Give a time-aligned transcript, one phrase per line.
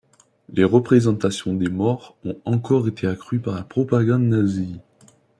[0.51, 4.79] Les représentations des morts ont été encore accrues par la propagande nazie.